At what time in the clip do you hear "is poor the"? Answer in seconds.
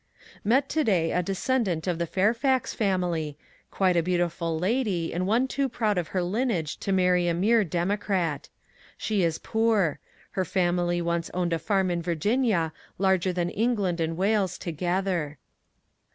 9.21-10.43